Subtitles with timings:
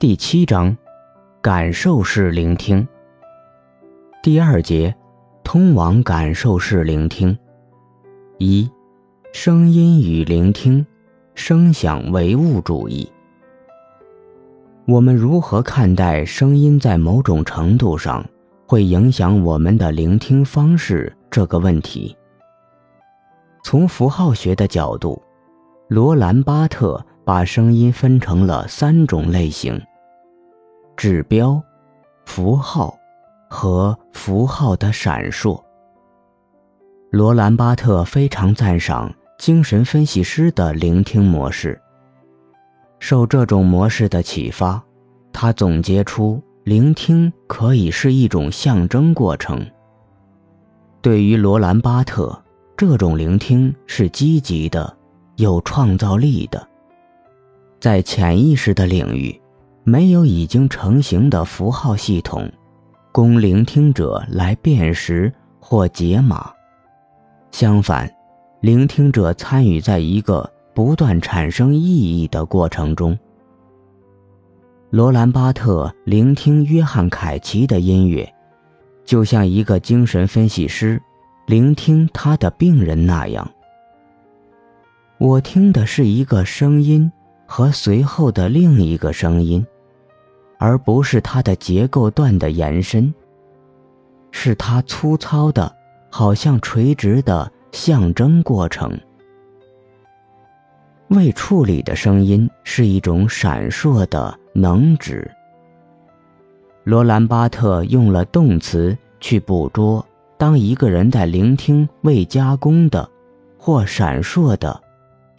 [0.00, 0.74] 第七章，
[1.42, 2.88] 感受式聆听。
[4.22, 4.94] 第二节，
[5.44, 7.38] 通往感受式聆听。
[8.38, 8.66] 一，
[9.34, 10.86] 声音与聆听，
[11.34, 13.12] 声响唯物主义。
[14.86, 18.24] 我们如何看待声音在某种程度上
[18.66, 22.16] 会影响我们的聆听方式这个问题？
[23.62, 25.22] 从符号学的角度，
[25.88, 29.78] 罗兰巴特把声音分成了三种类型。
[31.00, 31.58] 指标、
[32.26, 32.94] 符号
[33.48, 35.58] 和符号的闪烁。
[37.10, 41.80] 罗兰巴特非常赞赏精神分析师的聆听模式。
[42.98, 44.78] 受这种模式的启发，
[45.32, 49.66] 他总结出聆听可以是一种象征过程。
[51.00, 52.38] 对于罗兰巴特，
[52.76, 54.94] 这种聆听是积极的、
[55.36, 56.68] 有创造力的，
[57.80, 59.34] 在潜意识的领域。
[59.82, 62.50] 没有已经成型的符号系统，
[63.12, 66.50] 供聆听者来辨识或解码。
[67.50, 68.08] 相反，
[68.60, 71.82] 聆听者参与在一个不断产生意
[72.22, 73.18] 义的过程中。
[74.90, 78.30] 罗兰巴特聆听约翰凯奇的音乐，
[79.04, 81.00] 就像一个精神分析师
[81.46, 83.50] 聆听他的病人那样。
[85.18, 87.10] 我听的是一个声音。
[87.52, 89.66] 和随后的另一个声音，
[90.56, 93.12] 而不是它的结构段的延伸，
[94.30, 95.74] 是它粗糙的、
[96.12, 98.96] 好像垂直的象征过程。
[101.08, 105.28] 未处理的声音是一种闪烁的能指。
[106.84, 110.06] 罗兰巴特用了动词去捕捉，
[110.38, 113.10] 当一个人在聆听未加工的
[113.58, 114.80] 或闪烁的。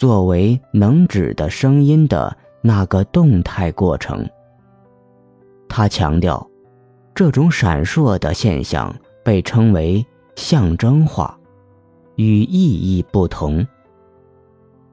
[0.01, 4.27] 作为能指的声音的那个动态过程，
[5.69, 6.49] 他强调，
[7.13, 8.91] 这种闪烁的现象
[9.23, 10.03] 被称为
[10.35, 11.37] 象征化，
[12.15, 13.63] 与意义不同。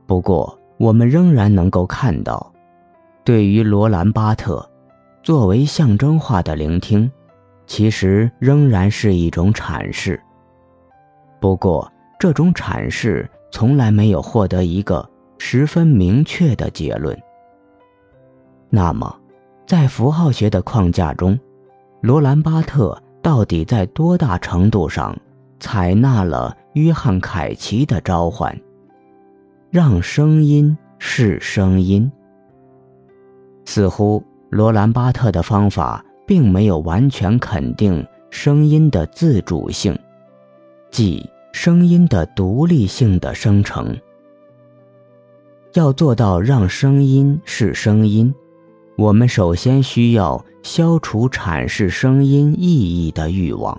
[0.06, 2.52] 不过，我们仍然能够看到，
[3.24, 4.62] 对于罗兰巴特，
[5.22, 7.10] 作为象征化的聆听，
[7.66, 10.20] 其实仍然是一种阐释。
[11.41, 13.26] 不过，这种阐释。
[13.50, 17.16] 从来没有获得一个十分明确的结论。
[18.70, 19.14] 那么，
[19.66, 21.38] 在符号学的框架中，
[22.03, 25.16] 罗兰巴特到底在多大程度上
[25.59, 28.59] 采纳了约翰凯奇的召唤，
[29.70, 32.10] 让声音是声音？
[33.65, 39.98] 似乎罗兰巴特的方法并没有完全肯定声音的自主性，
[40.91, 41.28] 即。
[41.53, 43.97] 声音的独立性的生成，
[45.75, 48.32] 要做到让声音是声音，
[48.97, 53.78] 我们首先需要消除阐释声音意义的欲望，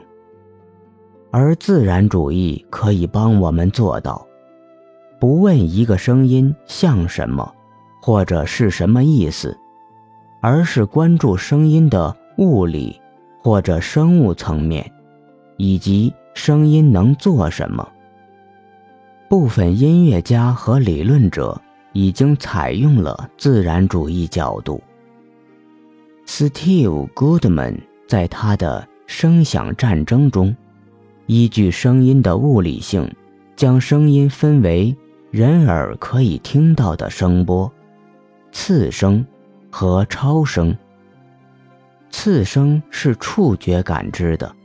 [1.31, 4.27] 而自然主义可以帮我们做到：
[5.19, 7.53] 不问一个声音像什么，
[8.01, 9.57] 或者是什么意思，
[10.41, 12.99] 而是关注声音的物理
[13.41, 14.91] 或者生物层面，
[15.55, 16.13] 以及。
[16.41, 17.85] 声音能做什么？
[19.27, 21.61] 部分音乐家和理论者
[21.91, 24.81] 已经采用了自然主义角度。
[26.25, 30.55] Steve Goodman 在他的《声响战争》中，
[31.25, 33.13] 依据声音的物理性，
[33.57, 34.95] 将声音分为
[35.31, 37.69] 人耳可以听到的声波、
[38.53, 39.25] 次声
[39.69, 40.73] 和超声。
[42.09, 44.55] 次声是触觉感知的。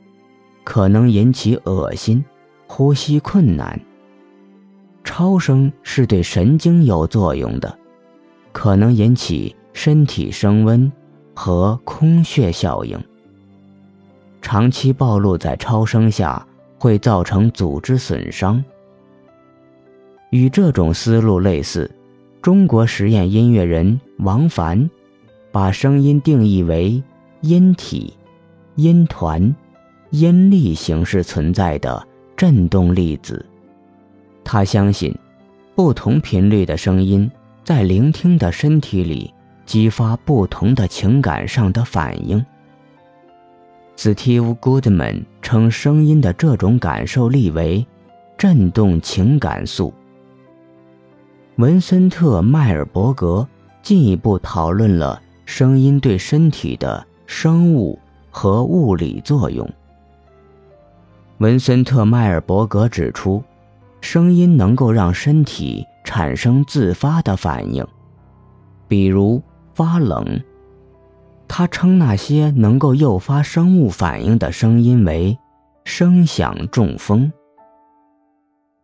[0.64, 2.24] 可能引起恶心、
[2.66, 3.78] 呼吸困难。
[5.04, 7.78] 超声是对神经有作用的，
[8.52, 10.90] 可能引起身体升温
[11.34, 12.98] 和空穴效应。
[14.40, 16.44] 长期暴露在超声下
[16.78, 18.64] 会造成组织损伤。
[20.30, 21.90] 与这种思路类似，
[22.40, 24.90] 中国实验音乐人王凡
[25.52, 27.02] 把声音定义为
[27.42, 28.14] 音体、
[28.76, 29.54] 音团。
[30.16, 32.06] 音粒形式存在的
[32.36, 33.44] 振动粒子，
[34.44, 35.12] 他相信，
[35.74, 37.28] 不同频率的声音
[37.64, 39.34] 在聆听的身体里
[39.66, 42.46] 激发不同的情感上的反应。
[43.96, 47.84] Steve Goodman 称声音的这种感受力为
[48.38, 49.92] 振动情感素。
[51.56, 53.44] 文森特·迈尔伯格
[53.82, 57.98] 进一步讨论了声音对身体的生物
[58.30, 59.68] 和物理作用。
[61.44, 63.44] 文森特·迈尔伯格指出，
[64.00, 67.86] 声音能够让身体产生自发的反应，
[68.88, 69.42] 比如
[69.74, 70.42] 发冷。
[71.46, 75.36] 他称那些能够诱发生物反应的声音为
[75.84, 77.30] “声响中风”。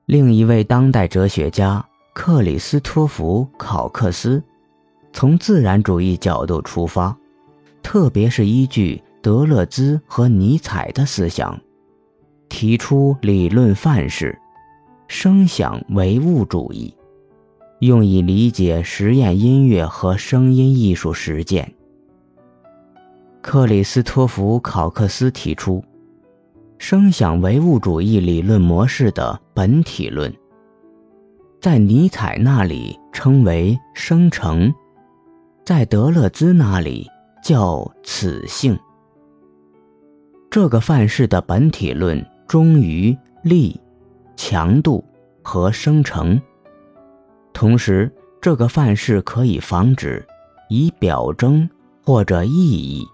[0.04, 4.42] 另一位当代哲学家克里斯托弗·考克斯，
[5.14, 7.16] 从自然主义角度出发，
[7.82, 11.58] 特别是依据德勒兹和尼采的思想，
[12.50, 14.38] 提出理论范式——
[15.08, 16.94] 声响唯物主义，
[17.79, 21.73] 用以理解实验音乐和声音艺术实践。
[23.41, 25.82] 克里斯托弗·考克斯提出。
[26.76, 30.35] 声响唯物主义理论模式的本体论，
[31.61, 34.73] 在尼采那里称为生成，
[35.62, 37.06] 在德勒兹那里
[37.44, 38.79] 叫此性。
[40.50, 43.81] 这个范式的本体论忠于力、
[44.35, 45.05] 强度
[45.41, 46.43] 和生成，
[47.52, 50.26] 同时，这个范式可以防止
[50.69, 51.70] 以表征
[52.05, 53.06] 或者意义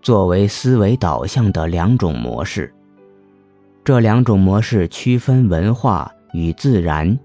[0.00, 2.72] 作为思维导向的两种模式。
[3.82, 7.18] 这两种模式区分文化与自然、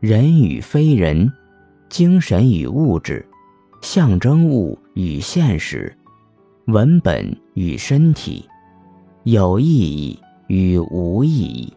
[0.00, 1.32] 人与非人、
[1.88, 3.24] 精神与物质、
[3.80, 5.96] 象征物与现实、
[6.66, 8.44] 文本与身体、
[9.22, 10.18] 有意义
[10.52, 11.72] 与无意义。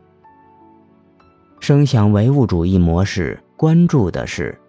[1.61, 4.59] 声响唯物主义模式关注的是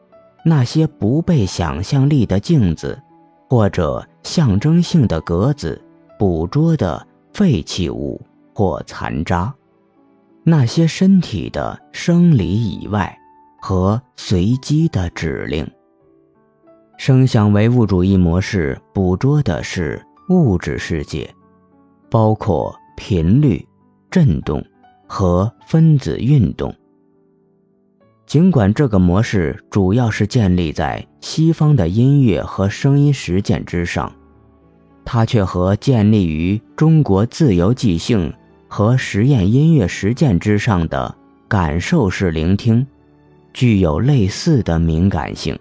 [0.44, 2.96] 那些不被想象力的镜子
[3.50, 5.82] 或者象征性的格子
[6.16, 8.20] 捕捉的废弃物。
[8.58, 9.54] 或残渣，
[10.42, 13.14] 那些身体的生理以外
[13.60, 15.70] 和随机的指令。
[16.96, 21.30] 声响唯物主义模式捕捉的是物质世界，
[22.10, 23.62] 包括频率、
[24.10, 24.64] 振动
[25.06, 26.74] 和分子运动。
[28.26, 34.12] 尽管这个模式主要是建立在西方的音乐和声音实践之上，
[35.04, 38.32] 它却和建立于中国自由即兴。
[38.68, 41.14] 和实验音乐实践之上的
[41.46, 42.84] 感受式聆听，
[43.54, 45.56] 具有类似的敏感性。